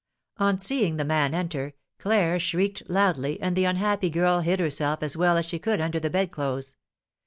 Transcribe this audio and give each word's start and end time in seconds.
On 0.39 0.57
seeing 0.57 0.97
the 0.97 1.05
man 1.05 1.35
enter, 1.35 1.75
Claire 1.99 2.39
shrieked 2.39 2.89
loudly, 2.89 3.39
and 3.39 3.55
the 3.55 3.65
unhappy 3.65 4.09
girl 4.09 4.39
hid 4.39 4.59
herself 4.59 5.03
as 5.03 5.15
well 5.15 5.37
as 5.37 5.45
she 5.45 5.59
could 5.59 5.79
under 5.79 5.99
the 5.99 6.09
bedclothes. 6.09 6.75